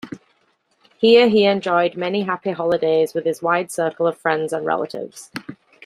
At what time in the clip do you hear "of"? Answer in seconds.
4.07-4.17